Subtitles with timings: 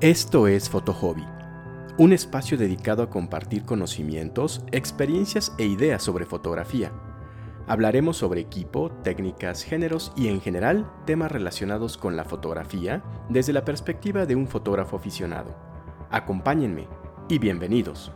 [0.00, 1.26] Esto es Hobby,
[1.98, 6.90] un espacio dedicado a compartir conocimientos, experiencias e ideas sobre fotografía.
[7.66, 13.66] Hablaremos sobre equipo, técnicas, géneros y en general temas relacionados con la fotografía desde la
[13.66, 15.54] perspectiva de un fotógrafo aficionado.
[16.10, 16.88] Acompáñenme
[17.28, 18.10] y bienvenidos.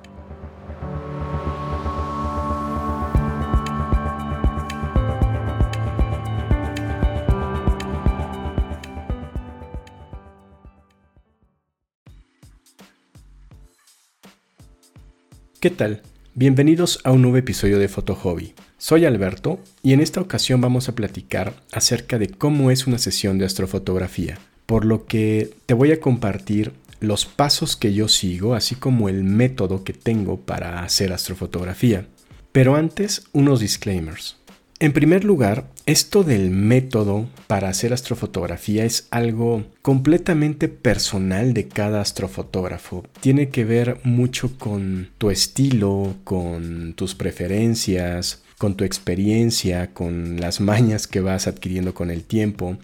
[15.64, 16.02] ¿Qué tal?
[16.34, 18.52] Bienvenidos a un nuevo episodio de Foto Hobby.
[18.76, 23.38] Soy Alberto y en esta ocasión vamos a platicar acerca de cómo es una sesión
[23.38, 24.36] de astrofotografía,
[24.66, 29.24] por lo que te voy a compartir los pasos que yo sigo, así como el
[29.24, 32.08] método que tengo para hacer astrofotografía.
[32.52, 34.36] Pero antes, unos disclaimers.
[34.80, 42.00] En primer lugar, esto del método para hacer astrofotografía es algo completamente personal de cada
[42.00, 43.04] astrofotógrafo.
[43.20, 50.60] Tiene que ver mucho con tu estilo, con tus preferencias, con tu experiencia, con las
[50.60, 52.76] mañas que vas adquiriendo con el tiempo,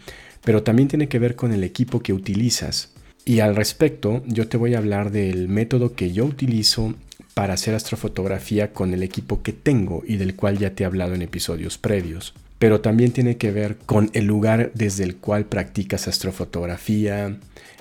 [0.44, 2.92] pero también tiene que ver con el equipo que utilizas.
[3.24, 6.94] Y al respecto, yo te voy a hablar del método que yo utilizo
[7.34, 11.14] para hacer astrofotografía con el equipo que tengo y del cual ya te he hablado
[11.14, 12.34] en episodios previos.
[12.60, 17.36] Pero también tiene que ver con el lugar desde el cual practicas astrofotografía,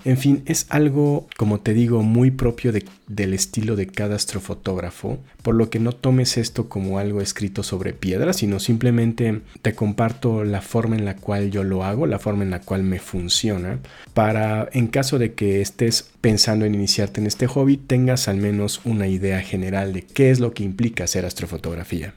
[0.06, 5.56] en fin, es algo, como te digo, muy propio del estilo de cada astrofotógrafo, por
[5.56, 10.62] lo que no tomes esto como algo escrito sobre piedra, sino simplemente te comparto la
[10.62, 13.80] forma en la cual yo lo hago, la forma en la cual me funciona,
[14.14, 18.82] para en caso de que estés pensando en iniciarte en este hobby, tengas al menos
[18.86, 22.14] una idea general de qué es lo que implica hacer astrofotografía.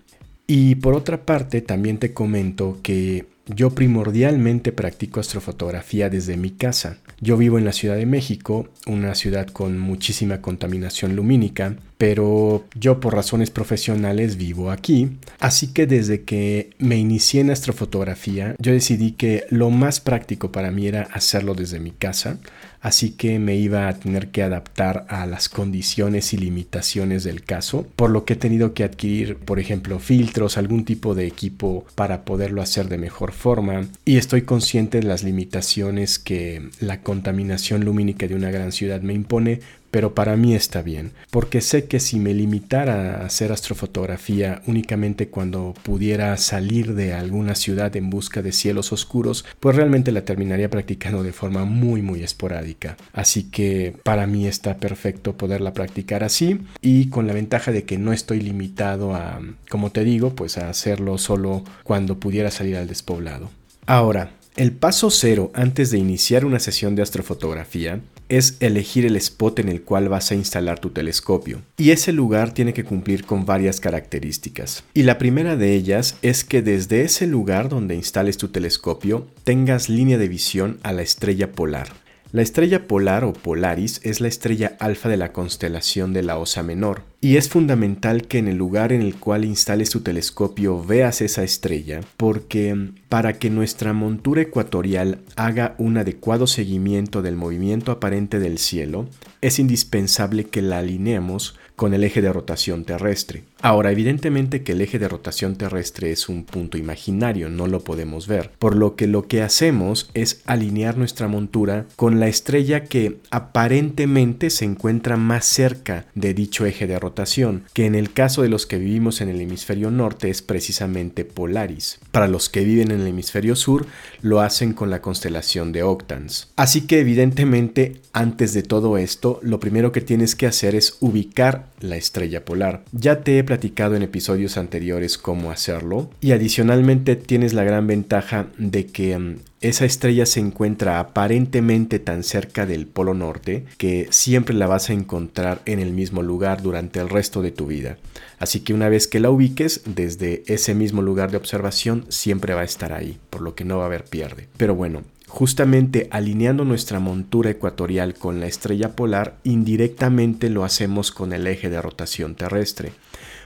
[0.47, 6.99] Y por otra parte, también te comento que yo primordialmente practico astrofotografía desde mi casa.
[7.21, 13.01] Yo vivo en la Ciudad de México, una ciudad con muchísima contaminación lumínica, pero yo
[13.01, 15.19] por razones profesionales vivo aquí.
[15.41, 20.71] Así que desde que me inicié en astrofotografía, yo decidí que lo más práctico para
[20.71, 22.39] mí era hacerlo desde mi casa
[22.83, 27.87] así que me iba a tener que adaptar a las condiciones y limitaciones del caso,
[27.97, 32.25] por lo que he tenido que adquirir, por ejemplo, filtros, algún tipo de equipo para
[32.25, 38.27] poderlo hacer de mejor forma, y estoy consciente de las limitaciones que la contaminación lumínica
[38.27, 39.61] de una gran ciudad me impone,
[39.93, 45.29] pero para mí está bien, porque sé que si me limitara a hacer astrofotografía únicamente
[45.29, 50.71] cuando pudiera salir de alguna ciudad en busca de cielos oscuros, pues realmente la terminaría
[50.71, 52.97] practicando de forma muy muy esporádica.
[53.13, 57.99] Así que para mí está perfecto poderla practicar así y con la ventaja de que
[57.99, 62.89] no estoy limitado a, como te digo, pues a hacerlo solo cuando pudiera salir al
[62.89, 63.51] despoblado.
[63.85, 68.01] Ahora, el paso cero antes de iniciar una sesión de astrofotografía
[68.33, 71.61] es elegir el spot en el cual vas a instalar tu telescopio.
[71.77, 74.85] Y ese lugar tiene que cumplir con varias características.
[74.95, 79.89] Y la primera de ellas es que desde ese lugar donde instales tu telescopio tengas
[79.89, 82.02] línea de visión a la estrella polar.
[82.33, 86.63] La estrella polar o Polaris es la estrella alfa de la constelación de la Osa
[86.63, 91.21] Menor, y es fundamental que en el lugar en el cual instales tu telescopio veas
[91.21, 98.39] esa estrella, porque para que nuestra montura ecuatorial haga un adecuado seguimiento del movimiento aparente
[98.39, 99.07] del cielo,
[99.43, 103.45] es indispensable que la alineemos con el eje de rotación terrestre.
[103.61, 108.27] Ahora, evidentemente que el eje de rotación terrestre es un punto imaginario, no lo podemos
[108.27, 113.19] ver, por lo que lo que hacemos es alinear nuestra montura con la estrella que
[113.31, 118.49] aparentemente se encuentra más cerca de dicho eje de rotación, que en el caso de
[118.49, 122.01] los que vivimos en el hemisferio norte es precisamente Polaris.
[122.11, 123.87] Para los que viven en el hemisferio sur,
[124.23, 126.51] lo hacen con la constelación de Octans.
[126.57, 131.62] Así que evidentemente, antes de todo esto, lo primero que tienes que hacer es ubicar
[131.81, 132.85] la estrella polar.
[132.93, 138.47] Ya te he platicado en episodios anteriores cómo hacerlo y adicionalmente tienes la gran ventaja
[138.59, 144.55] de que mm, esa estrella se encuentra aparentemente tan cerca del polo norte que siempre
[144.55, 147.97] la vas a encontrar en el mismo lugar durante el resto de tu vida.
[148.39, 152.63] Así que una vez que la ubiques, desde ese mismo lugar de observación siempre va
[152.63, 154.49] a estar ahí, por lo que no va a haber pierde.
[154.57, 161.33] Pero bueno, Justamente alineando nuestra montura ecuatorial con la estrella polar, indirectamente lo hacemos con
[161.33, 162.93] el eje de rotación terrestre.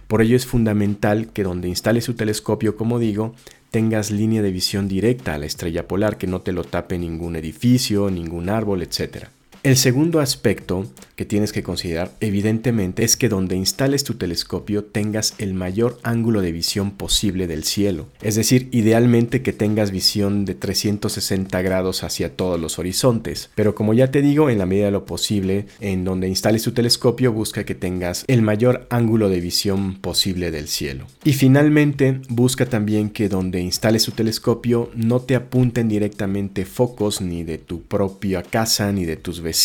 [0.09, 3.37] Por ello es fundamental que donde instales su telescopio, como digo,
[3.71, 7.37] tengas línea de visión directa a la estrella polar, que no te lo tape ningún
[7.37, 9.29] edificio, ningún árbol, etc.
[9.66, 10.86] El segundo aspecto
[11.16, 16.40] que tienes que considerar, evidentemente, es que donde instales tu telescopio tengas el mayor ángulo
[16.40, 18.06] de visión posible del cielo.
[18.22, 23.50] Es decir, idealmente que tengas visión de 360 grados hacia todos los horizontes.
[23.56, 26.70] Pero como ya te digo, en la medida de lo posible, en donde instales tu
[26.70, 31.06] telescopio, busca que tengas el mayor ángulo de visión posible del cielo.
[31.24, 37.42] Y finalmente, busca también que donde instales tu telescopio no te apunten directamente focos ni
[37.42, 39.56] de tu propia casa, ni de tus vecinos,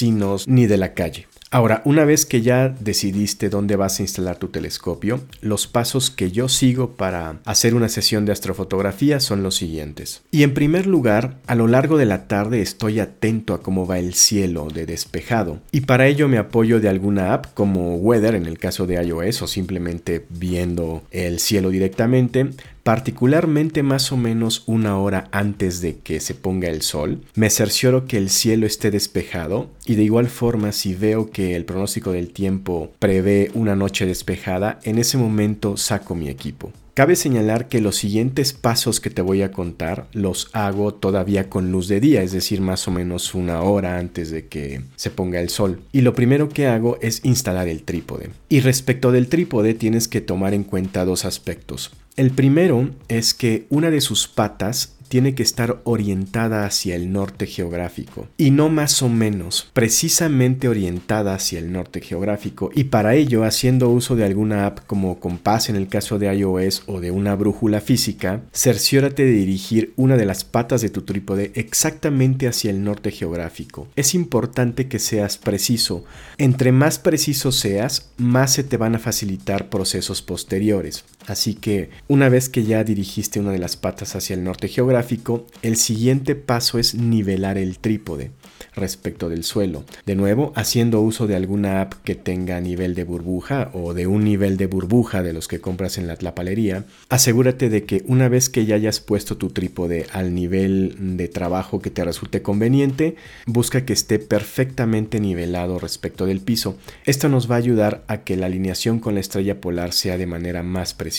[0.47, 1.27] ni de la calle.
[1.53, 6.31] Ahora, una vez que ya decidiste dónde vas a instalar tu telescopio, los pasos que
[6.31, 10.21] yo sigo para hacer una sesión de astrofotografía son los siguientes.
[10.31, 13.99] Y en primer lugar, a lo largo de la tarde estoy atento a cómo va
[13.99, 15.59] el cielo de despejado.
[15.73, 19.41] Y para ello me apoyo de alguna app como Weather en el caso de iOS
[19.41, 22.51] o simplemente viendo el cielo directamente
[22.83, 28.05] particularmente más o menos una hora antes de que se ponga el sol, me cercioro
[28.05, 32.31] que el cielo esté despejado y de igual forma si veo que el pronóstico del
[32.31, 36.71] tiempo prevé una noche despejada, en ese momento saco mi equipo.
[36.93, 41.71] Cabe señalar que los siguientes pasos que te voy a contar los hago todavía con
[41.71, 45.39] luz de día, es decir, más o menos una hora antes de que se ponga
[45.39, 45.81] el sol.
[45.93, 48.31] Y lo primero que hago es instalar el trípode.
[48.49, 51.91] Y respecto del trípode tienes que tomar en cuenta dos aspectos.
[52.21, 57.45] El primero es que una de sus patas tiene que estar orientada hacia el norte
[57.45, 63.43] geográfico y no más o menos, precisamente orientada hacia el norte geográfico y para ello
[63.43, 67.35] haciendo uso de alguna app como Compass en el caso de iOS o de una
[67.35, 72.83] brújula física, cerciórate de dirigir una de las patas de tu trípode exactamente hacia el
[72.83, 73.89] norte geográfico.
[73.97, 76.05] Es importante que seas preciso.
[76.37, 81.03] Entre más preciso seas, más se te van a facilitar procesos posteriores.
[81.27, 85.45] Así que una vez que ya dirigiste una de las patas hacia el norte geográfico,
[85.61, 88.31] el siguiente paso es nivelar el trípode
[88.75, 89.83] respecto del suelo.
[90.05, 94.23] De nuevo, haciendo uso de alguna app que tenga nivel de burbuja o de un
[94.23, 98.49] nivel de burbuja de los que compras en la tlapalería, asegúrate de que una vez
[98.49, 103.15] que ya hayas puesto tu trípode al nivel de trabajo que te resulte conveniente,
[103.45, 106.77] busca que esté perfectamente nivelado respecto del piso.
[107.05, 110.25] Esto nos va a ayudar a que la alineación con la estrella polar sea de
[110.25, 111.10] manera más precisa.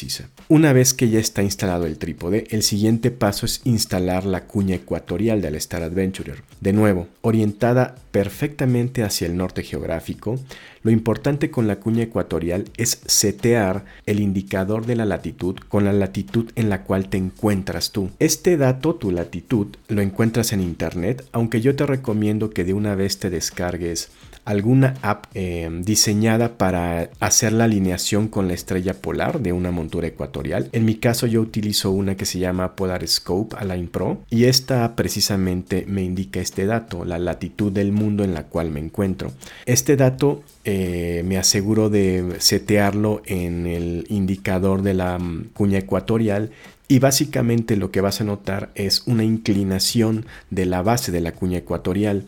[0.49, 4.77] Una vez que ya está instalado el trípode, el siguiente paso es instalar la cuña
[4.77, 6.43] ecuatorial del Star Adventurer.
[6.61, 10.39] De nuevo, orientada perfectamente hacia el norte geográfico,
[10.83, 15.93] lo importante con la cuña ecuatorial es setear el indicador de la latitud con la
[15.93, 18.11] latitud en la cual te encuentras tú.
[18.19, 22.95] Este dato, tu latitud, lo encuentras en internet, aunque yo te recomiendo que de una
[22.95, 24.11] vez te descargues
[24.45, 30.07] alguna app eh, diseñada para hacer la alineación con la estrella polar de una montura
[30.07, 30.69] ecuatorial.
[30.73, 34.97] En mi caso yo utilizo una que se llama Polar Scope Align Pro y esta
[34.97, 39.33] precisamente me indica este dato, la latitud del mundo en la cual me encuentro.
[39.67, 46.51] Este dato eh, me aseguro de setearlo en el indicador de la mm, cuña ecuatorial
[46.89, 51.33] y básicamente lo que vas a notar es una inclinación de la base de la
[51.33, 52.27] cuña ecuatorial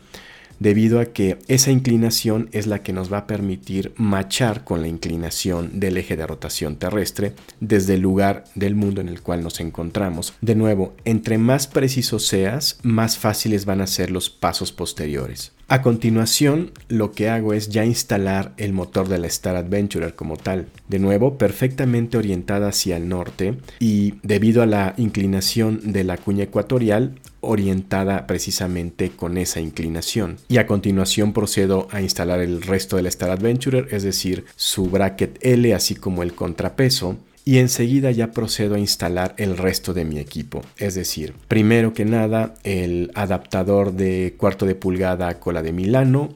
[0.64, 4.88] debido a que esa inclinación es la que nos va a permitir machar con la
[4.88, 9.60] inclinación del eje de rotación terrestre desde el lugar del mundo en el cual nos
[9.60, 10.32] encontramos.
[10.40, 15.52] De nuevo, entre más preciso seas, más fáciles van a ser los pasos posteriores.
[15.66, 20.36] A continuación, lo que hago es ya instalar el motor de la Star Adventurer como
[20.36, 20.68] tal.
[20.88, 26.44] De nuevo, perfectamente orientada hacia el norte y debido a la inclinación de la cuña
[26.44, 27.14] ecuatorial,
[27.46, 30.38] orientada precisamente con esa inclinación.
[30.48, 34.86] Y a continuación procedo a instalar el resto de la Star Adventurer, es decir, su
[34.86, 40.04] bracket L así como el contrapeso y enseguida ya procedo a instalar el resto de
[40.04, 40.62] mi equipo.
[40.78, 46.30] Es decir, primero que nada el adaptador de cuarto de pulgada a cola de Milano,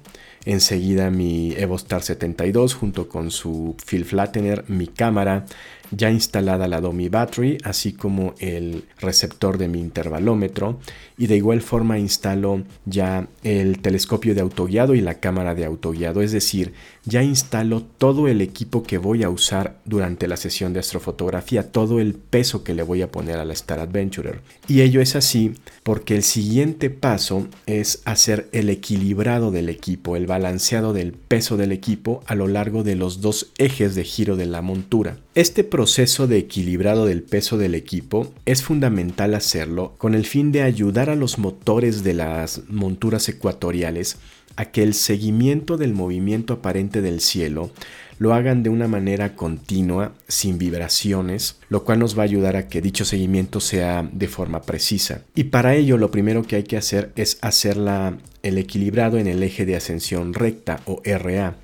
[0.44, 5.46] enseguida mi EvoStar 72 junto con su Fill Flattener, mi cámara,
[5.90, 10.78] ya instalada la Domi Battery, así como el receptor de mi intervalómetro
[11.16, 16.22] y de igual forma instalo ya el telescopio de autoguiado y la cámara de autoguiado,
[16.22, 16.72] es decir,
[17.04, 22.00] ya instalo todo el equipo que voy a usar durante la sesión de astrofotografía, todo
[22.00, 24.40] el peso que le voy a poner a la Star Adventurer.
[24.68, 30.26] Y ello es así porque el siguiente paso es hacer el equilibrado del equipo, el
[30.26, 34.46] balanceado del peso del equipo a lo largo de los dos ejes de giro de
[34.46, 35.18] la montura.
[35.38, 40.62] Este proceso de equilibrado del peso del equipo es fundamental hacerlo con el fin de
[40.62, 44.16] ayudar a los motores de las monturas ecuatoriales
[44.56, 47.70] a que el seguimiento del movimiento aparente del cielo
[48.18, 52.66] lo hagan de una manera continua, sin vibraciones, lo cual nos va a ayudar a
[52.66, 55.22] que dicho seguimiento sea de forma precisa.
[55.36, 59.40] Y para ello lo primero que hay que hacer es hacerla el equilibrado en el
[59.44, 61.54] eje de ascensión recta o RA.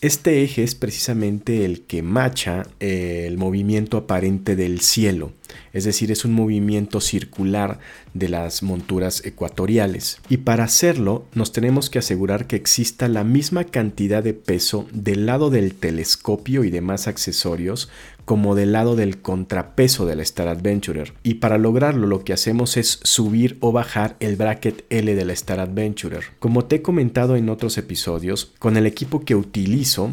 [0.00, 5.32] Este eje es precisamente el que macha el movimiento aparente del cielo,
[5.72, 7.78] es decir, es un movimiento circular
[8.14, 10.20] de las monturas ecuatoriales.
[10.28, 15.26] Y para hacerlo nos tenemos que asegurar que exista la misma cantidad de peso del
[15.26, 17.88] lado del telescopio y demás accesorios
[18.24, 21.14] como del lado del contrapeso del Star Adventurer.
[21.22, 25.60] Y para lograrlo lo que hacemos es subir o bajar el bracket L del Star
[25.60, 26.24] Adventurer.
[26.38, 30.12] Como te he comentado en otros episodios, con el equipo que utilizo,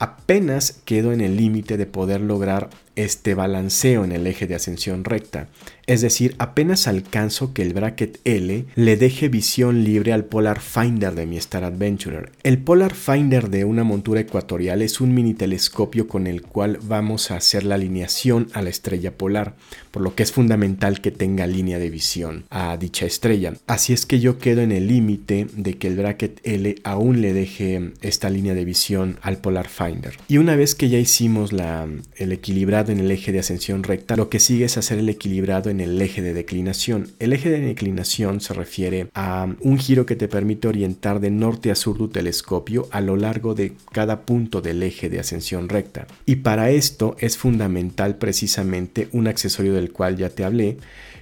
[0.00, 5.04] apenas quedo en el límite de poder lograr este balanceo en el eje de ascensión
[5.04, 5.48] recta.
[5.86, 11.14] Es decir, apenas alcanzo que el bracket L le deje visión libre al Polar Finder
[11.14, 12.30] de mi Star Adventurer.
[12.44, 17.30] El Polar Finder de una montura ecuatorial es un mini telescopio con el cual vamos
[17.30, 19.54] a hacer la alineación a la estrella polar,
[19.90, 23.54] por lo que es fundamental que tenga línea de visión a dicha estrella.
[23.66, 27.32] Así es que yo quedo en el límite de que el bracket L aún le
[27.32, 30.14] deje esta línea de visión al Polar Finder.
[30.28, 31.50] Y una vez que ya hicimos
[32.16, 32.32] el
[32.90, 36.00] en el eje de ascensión recta, lo que sigue es hacer el equilibrado en el
[36.00, 37.12] eje de declinación.
[37.18, 41.70] El eje de declinación se refiere a un giro que te permite orientar de norte
[41.70, 46.06] a sur tu telescopio a lo largo de cada punto del eje de ascensión recta.
[46.26, 50.78] Y para esto es fundamental precisamente un accesorio del cual ya te hablé,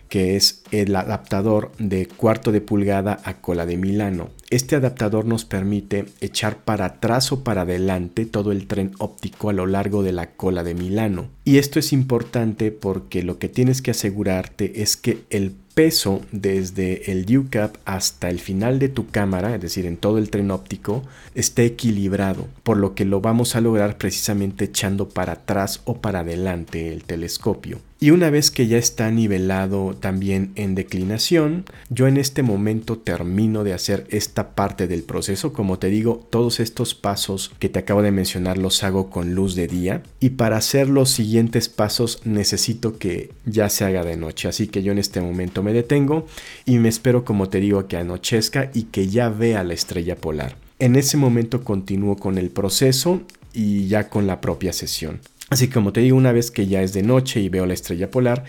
[0.08, 4.30] que es el adaptador de cuarto de pulgada a cola de Milano.
[4.50, 9.52] Este adaptador nos permite echar para atrás o para adelante todo el tren óptico a
[9.52, 11.28] lo largo de la cola de Milano.
[11.45, 17.12] Y esto es importante porque lo que tienes que asegurarte es que el peso desde
[17.12, 20.50] el dew cap hasta el final de tu cámara, es decir, en todo el tren
[20.50, 21.04] óptico,
[21.37, 26.21] esté equilibrado, por lo que lo vamos a lograr precisamente echando para atrás o para
[26.21, 27.78] adelante el telescopio.
[28.02, 33.62] Y una vez que ya está nivelado también en declinación, yo en este momento termino
[33.62, 35.52] de hacer esta parte del proceso.
[35.52, 39.54] Como te digo, todos estos pasos que te acabo de mencionar los hago con luz
[39.54, 40.02] de día.
[40.19, 44.49] Y para hacer los siguientes pasos necesito que ya se haga de noche.
[44.49, 46.26] Así que yo en este momento me detengo
[46.64, 50.57] y me espero, como te digo, que anochezca y que ya vea la estrella polar.
[50.78, 53.21] En ese momento continúo con el proceso
[53.52, 55.21] y ya con la propia sesión.
[55.50, 58.11] Así como te digo, una vez que ya es de noche y veo la estrella
[58.11, 58.45] polar,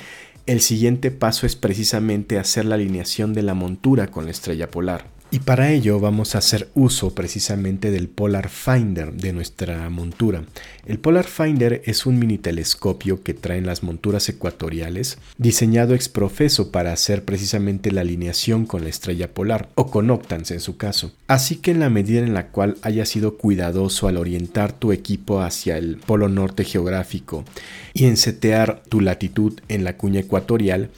[0.46, 5.06] el siguiente paso es precisamente hacer la alineación de la montura con la estrella polar.
[5.34, 10.44] Y para ello vamos a hacer uso precisamente del Polar Finder de nuestra montura.
[10.86, 16.70] El Polar Finder es un mini telescopio que traen las monturas ecuatoriales, diseñado ex profeso
[16.70, 21.14] para hacer precisamente la alineación con la estrella polar, o con octans en su caso.
[21.28, 25.40] Así que en la medida en la cual hayas sido cuidadoso al orientar tu equipo
[25.40, 27.46] hacia el polo norte geográfico
[27.94, 30.90] y en setear tu latitud en la cuña ecuatorial,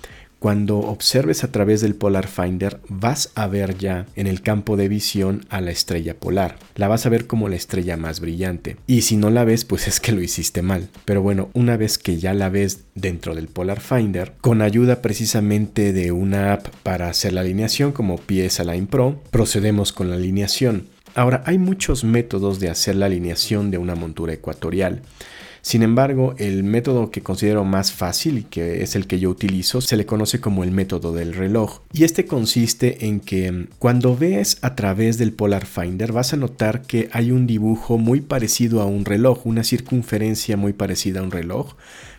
[0.43, 4.89] cuando observes a través del Polar Finder vas a ver ya en el campo de
[4.89, 6.57] visión a la estrella polar.
[6.75, 8.75] La vas a ver como la estrella más brillante.
[8.85, 10.89] Y si no la ves, pues es que lo hiciste mal.
[11.05, 15.93] Pero bueno, una vez que ya la ves dentro del Polar Finder, con ayuda precisamente
[15.93, 20.89] de una app para hacer la alineación como PS Align Pro, procedemos con la alineación.
[21.15, 25.03] Ahora, hay muchos métodos de hacer la alineación de una montura ecuatorial.
[25.63, 29.79] Sin embargo, el método que considero más fácil y que es el que yo utilizo
[29.79, 31.79] se le conoce como el método del reloj.
[31.93, 36.37] Y este consiste en que mm, cuando ves a través del Polar Finder vas a
[36.37, 41.23] notar que hay un dibujo muy parecido a un reloj, una circunferencia muy parecida a
[41.23, 41.75] un reloj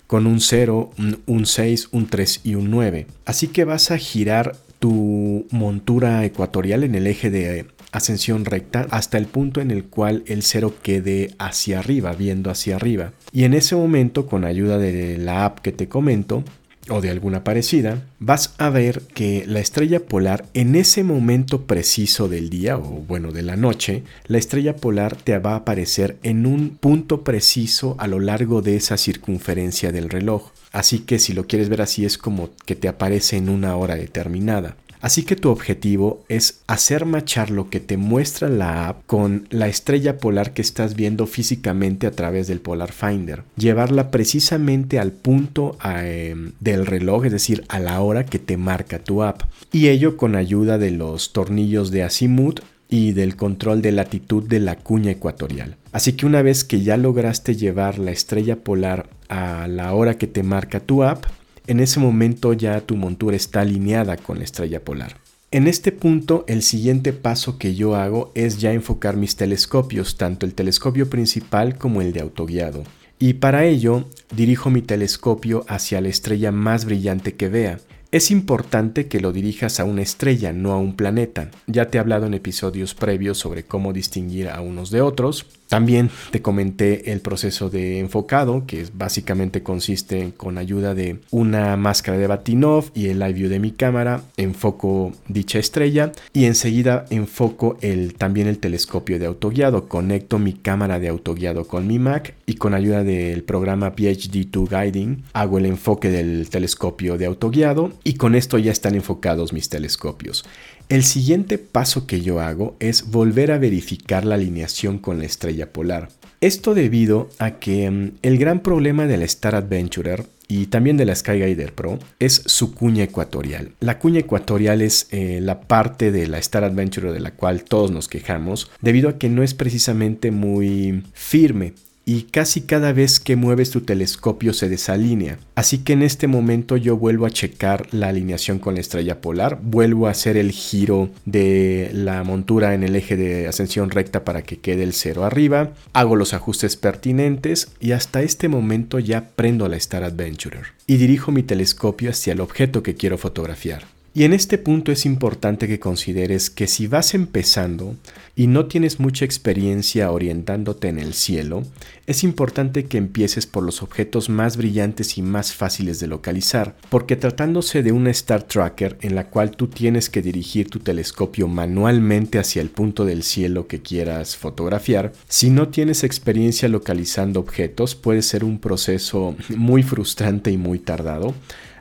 [0.07, 0.91] con un 0,
[1.27, 3.07] un 6, un 3 y un 9.
[3.27, 9.19] Así que vas a girar tu montura ecuatorial en el eje de ascensión recta hasta
[9.19, 13.13] el punto en el cual el cero quede hacia arriba, viendo hacia arriba.
[13.33, 16.45] Y en ese momento, con ayuda de la app que te comento,
[16.91, 22.29] o de alguna parecida, vas a ver que la estrella polar en ese momento preciso
[22.29, 26.47] del día o bueno de la noche, la estrella polar te va a aparecer en
[26.47, 30.51] un punto preciso a lo largo de esa circunferencia del reloj.
[30.73, 33.95] Así que si lo quieres ver así es como que te aparece en una hora
[33.95, 34.77] determinada.
[35.05, 39.69] Así que tu objetivo es hacer machar lo que te muestra la app con la
[39.69, 43.43] estrella polar que estás viendo físicamente a través del Polar Finder.
[43.59, 48.99] Llevarla precisamente al punto em, del reloj, es decir, a la hora que te marca
[48.99, 49.43] tu app.
[49.73, 54.61] Y ello con ayuda de los tornillos de azimut y del control de latitud de
[54.61, 55.77] la cuña ecuatorial.
[55.93, 60.29] Así que una vez que ya lograste llevar la estrella polar a la hora que
[60.29, 61.27] te marca tu app,
[61.67, 65.17] en ese momento ya tu montura está alineada con la estrella polar.
[65.51, 70.47] En este punto, el siguiente paso que yo hago es ya enfocar mis telescopios, tanto
[70.47, 72.83] el telescopio principal como el de autoguiado.
[73.21, 74.05] Y para ello,
[74.35, 77.79] dirijo mi telescopio hacia la estrella más brillante que vea.
[78.11, 81.51] Es importante que lo dirijas a una estrella, no a un planeta.
[81.67, 86.09] Ya te he hablado en episodios previos sobre cómo distinguir a unos de otros, también
[86.31, 92.29] te comenté el proceso de enfocado, que básicamente consiste con ayuda de una máscara de
[92.29, 97.77] Batinov y el live view de mi cámara, enfoco dicha estrella y enseguida enfoco
[98.19, 99.89] también el telescopio de autoguiado.
[99.89, 105.25] Conecto mi cámara de autoguiado con mi Mac y con ayuda del programa PhD2 Guiding
[105.33, 110.45] hago el enfoque del telescopio de autoguiado y con esto ya están enfocados mis telescopios.
[110.91, 115.73] El siguiente paso que yo hago es volver a verificar la alineación con la estrella
[115.73, 116.11] polar.
[116.43, 121.07] Esto debido a que mm, el gran problema de la Star Adventurer y también de
[121.07, 123.73] la Skyguider Pro es su cuña ecuatorial.
[123.81, 127.91] La cuña ecuatorial es eh, la parte de la Star Adventurer de la cual todos
[127.91, 131.73] nos quejamos debido a que no es precisamente muy firme
[132.07, 135.39] y casi cada vez que mueves tu telescopio se desalinea.
[135.55, 139.59] Así que en este momento yo vuelvo a checar la alineación con la estrella polar,
[139.63, 144.43] vuelvo a hacer el giro de la montura en el eje de ascensión recta para
[144.43, 149.69] que quede el cero arriba, hago los ajustes pertinentes y hasta este momento ya prendo
[149.69, 153.94] la Star Adventurer y dirijo mi telescopio hacia el objeto que quiero fotografiar.
[154.17, 157.97] Y en este punto es importante que consideres que si vas empezando
[158.37, 161.65] y no tienes mucha experiencia orientándote en el cielo,
[162.07, 167.17] es importante que empieces por los objetos más brillantes y más fáciles de localizar, porque
[167.17, 172.39] tratándose de una Star Tracker en la cual tú tienes que dirigir tu telescopio manualmente
[172.39, 178.23] hacia el punto del cielo que quieras fotografiar, si no tienes experiencia localizando objetos puede
[178.23, 181.35] ser un proceso muy frustrante y muy tardado,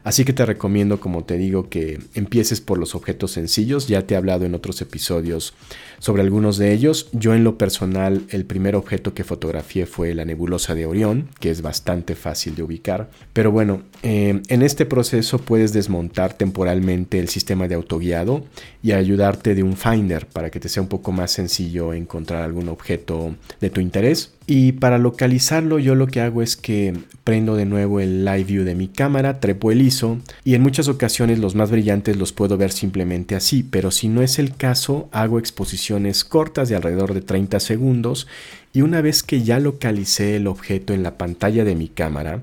[0.03, 3.87] Así que te recomiendo, como te digo, que empieces por los objetos sencillos.
[3.87, 5.53] Ya te he hablado en otros episodios
[5.99, 7.09] sobre algunos de ellos.
[7.13, 11.49] Yo en lo personal, el primer objeto que fotografié fue la nebulosa de Orión, que
[11.49, 13.09] es bastante fácil de ubicar.
[13.31, 18.43] Pero bueno, eh, en este proceso puedes desmontar temporalmente el sistema de autoguiado
[18.81, 22.67] y ayudarte de un finder para que te sea un poco más sencillo encontrar algún
[22.67, 24.33] objeto de tu interés.
[24.45, 28.63] Y para localizarlo yo lo que hago es que prendo de nuevo el live view
[28.65, 32.57] de mi cámara, trepo el ISO y en muchas ocasiones los más brillantes los puedo
[32.57, 37.21] ver simplemente así, pero si no es el caso hago exposiciones cortas de alrededor de
[37.21, 38.27] 30 segundos
[38.73, 42.41] y una vez que ya localicé el objeto en la pantalla de mi cámara,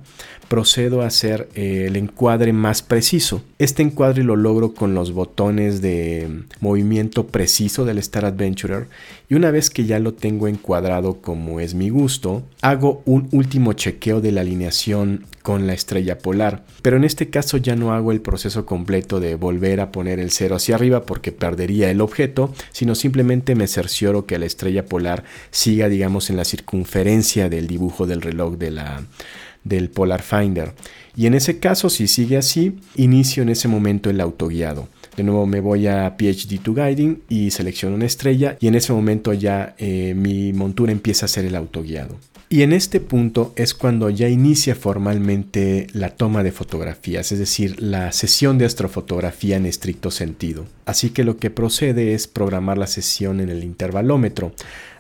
[0.51, 3.41] procedo a hacer eh, el encuadre más preciso.
[3.61, 8.89] Este encuadre lo logro con los botones de movimiento preciso del Star Adventurer
[9.29, 13.75] y una vez que ya lo tengo encuadrado como es mi gusto, hago un último
[13.75, 16.65] chequeo de la alineación con la estrella polar.
[16.83, 20.33] Pero en este caso ya no hago el proceso completo de volver a poner el
[20.33, 25.23] cero hacia arriba porque perdería el objeto, sino simplemente me cercioro que la estrella polar
[25.53, 29.03] siga, digamos, en la circunferencia del dibujo del reloj de la,
[29.65, 30.73] del Polar Finder.
[31.17, 34.89] Y en ese caso, si sigue así, inicio en ese momento el autoguiado.
[35.17, 39.33] De nuevo me voy a PhD2 Guiding y selecciono una estrella y en ese momento
[39.33, 42.17] ya eh, mi montura empieza a ser el autoguiado.
[42.53, 47.81] Y en este punto es cuando ya inicia formalmente la toma de fotografías, es decir,
[47.81, 50.67] la sesión de astrofotografía en estricto sentido.
[50.85, 54.53] Así que lo que procede es programar la sesión en el intervalómetro.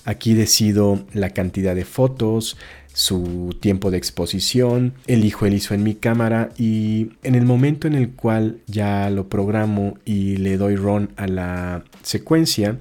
[0.05, 2.57] Aquí decido la cantidad de fotos,
[2.92, 7.94] su tiempo de exposición, elijo el ISO en mi cámara y en el momento en
[7.94, 12.79] el cual ya lo programo y le doy run a la secuencia,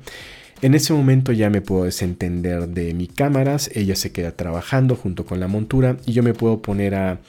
[0.62, 5.26] en ese momento ya me puedo desentender de mi cámaras, ella se queda trabajando junto
[5.26, 7.20] con la montura y yo me puedo poner a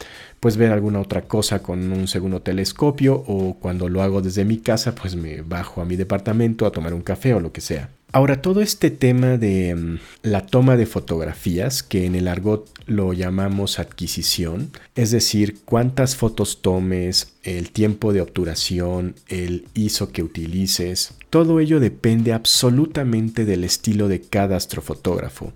[0.40, 4.58] pues ver alguna otra cosa con un segundo telescopio o cuando lo hago desde mi
[4.58, 7.90] casa pues me bajo a mi departamento a tomar un café o lo que sea.
[8.12, 13.12] Ahora, todo este tema de mm, la toma de fotografías, que en el argot lo
[13.12, 21.14] llamamos adquisición, es decir, cuántas fotos tomes, el tiempo de obturación, el ISO que utilices,
[21.30, 25.52] todo ello depende absolutamente del estilo de cada astrofotógrafo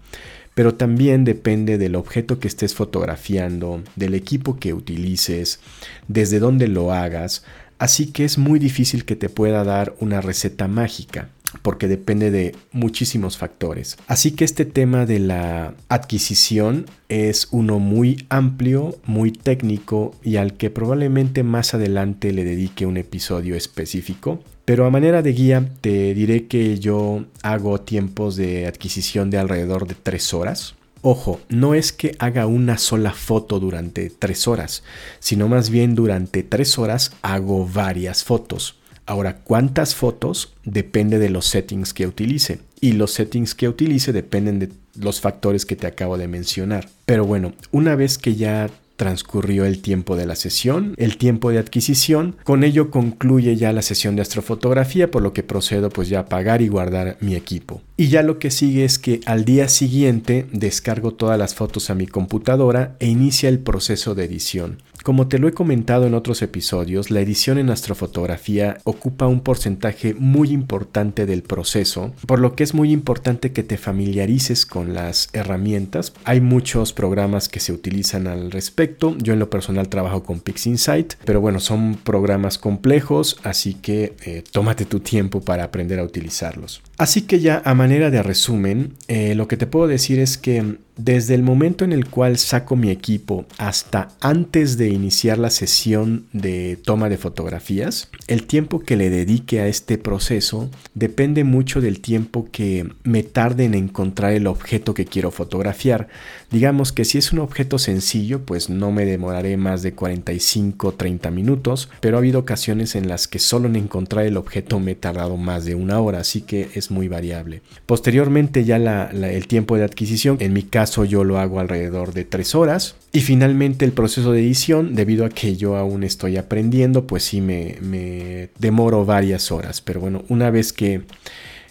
[0.54, 5.58] pero también depende del objeto que estés fotografiando, del equipo que utilices,
[6.06, 7.44] desde dónde lo hagas,
[7.78, 11.30] así que es muy difícil que te pueda dar una receta mágica
[11.62, 13.96] porque depende de muchísimos factores.
[14.06, 20.54] Así que este tema de la adquisición es uno muy amplio, muy técnico y al
[20.54, 24.42] que probablemente más adelante le dedique un episodio específico.
[24.64, 29.86] Pero a manera de guía te diré que yo hago tiempos de adquisición de alrededor
[29.86, 30.74] de 3 horas.
[31.02, 34.84] Ojo, no es que haga una sola foto durante 3 horas,
[35.18, 38.78] sino más bien durante 3 horas hago varias fotos.
[39.06, 40.54] Ahora, ¿cuántas fotos?
[40.64, 42.60] Depende de los settings que utilice.
[42.80, 46.88] Y los settings que utilice dependen de los factores que te acabo de mencionar.
[47.06, 51.58] Pero bueno, una vez que ya transcurrió el tiempo de la sesión, el tiempo de
[51.58, 52.36] adquisición.
[52.44, 56.22] Con ello concluye ya la sesión de astrofotografía, por lo que procedo pues ya a
[56.22, 57.82] apagar y guardar mi equipo.
[57.96, 61.94] Y ya lo que sigue es que al día siguiente descargo todas las fotos a
[61.94, 64.78] mi computadora e inicia el proceso de edición.
[65.04, 70.14] Como te lo he comentado en otros episodios, la edición en astrofotografía ocupa un porcentaje
[70.14, 75.28] muy importante del proceso, por lo que es muy importante que te familiarices con las
[75.34, 76.14] herramientas.
[76.24, 79.14] Hay muchos programas que se utilizan al respecto.
[79.18, 84.42] Yo en lo personal trabajo con PixInsight, pero bueno, son programas complejos, así que eh,
[84.52, 86.80] tómate tu tiempo para aprender a utilizarlos.
[86.96, 90.78] Así que ya a manera de resumen, eh, lo que te puedo decir es que
[90.96, 96.26] desde el momento en el cual saco mi equipo hasta antes de iniciar la sesión
[96.32, 102.00] de toma de fotografías, el tiempo que le dedique a este proceso depende mucho del
[102.00, 106.08] tiempo que me tarde en encontrar el objeto que quiero fotografiar.
[106.50, 111.30] Digamos que si es un objeto sencillo, pues no me demoraré más de 45 30
[111.30, 114.94] minutos, pero ha habido ocasiones en las que solo en encontrar el objeto me he
[114.94, 117.62] tardado más de una hora, así que es muy variable.
[117.86, 122.54] Posteriormente ya el tiempo de adquisición, en mi caso, yo lo hago alrededor de tres
[122.54, 122.96] horas.
[123.12, 127.40] Y finalmente el proceso de edición, debido a que yo aún estoy aprendiendo, pues sí
[127.40, 129.80] me, me demoro varias horas.
[129.80, 131.02] Pero bueno, una vez que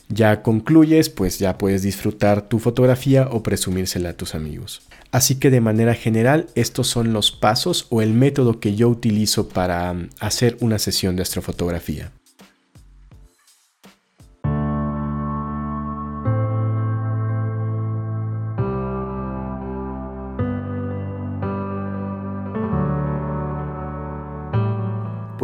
[0.10, 4.82] ya concluyes, pues ya puedes disfrutar tu fotografía o presumírsela a tus amigos.
[5.12, 9.48] Así que de manera general, estos son los pasos o el método que yo utilizo
[9.48, 12.12] para um, hacer una sesión de astrofotografía.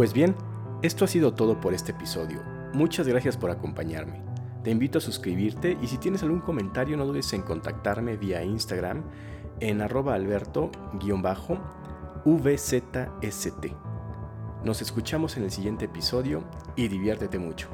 [0.00, 0.34] Pues bien,
[0.80, 2.40] esto ha sido todo por este episodio.
[2.72, 4.22] Muchas gracias por acompañarme.
[4.64, 9.02] Te invito a suscribirte y si tienes algún comentario no dudes en contactarme vía Instagram
[9.60, 10.72] en arroba alberto-vzst.
[14.64, 16.44] Nos escuchamos en el siguiente episodio
[16.76, 17.68] y diviértete mucho.